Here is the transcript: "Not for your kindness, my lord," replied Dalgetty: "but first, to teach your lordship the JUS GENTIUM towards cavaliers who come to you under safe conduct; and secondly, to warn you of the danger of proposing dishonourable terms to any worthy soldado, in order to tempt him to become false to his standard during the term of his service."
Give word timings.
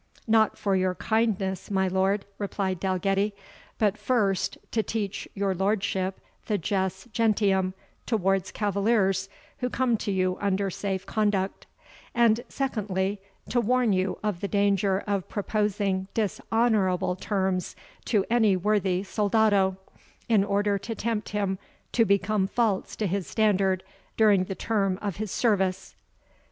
"Not 0.25 0.57
for 0.57 0.75
your 0.75 0.95
kindness, 0.95 1.69
my 1.69 1.87
lord," 1.87 2.25
replied 2.39 2.79
Dalgetty: 2.79 3.35
"but 3.77 3.99
first, 3.99 4.57
to 4.71 4.81
teach 4.81 5.27
your 5.35 5.53
lordship 5.53 6.19
the 6.47 6.57
JUS 6.57 7.05
GENTIUM 7.13 7.75
towards 8.07 8.49
cavaliers 8.49 9.29
who 9.59 9.69
come 9.69 9.97
to 9.97 10.11
you 10.11 10.39
under 10.41 10.71
safe 10.71 11.05
conduct; 11.05 11.67
and 12.15 12.41
secondly, 12.49 13.21
to 13.49 13.61
warn 13.61 13.93
you 13.93 14.17
of 14.23 14.39
the 14.39 14.47
danger 14.47 15.03
of 15.05 15.29
proposing 15.29 16.07
dishonourable 16.15 17.15
terms 17.15 17.75
to 18.05 18.25
any 18.27 18.57
worthy 18.57 19.03
soldado, 19.03 19.77
in 20.27 20.43
order 20.43 20.79
to 20.79 20.95
tempt 20.95 21.29
him 21.29 21.59
to 21.91 22.05
become 22.05 22.47
false 22.47 22.95
to 22.95 23.05
his 23.05 23.27
standard 23.27 23.83
during 24.17 24.45
the 24.45 24.55
term 24.55 24.97
of 24.99 25.17
his 25.17 25.29
service." 25.29 25.93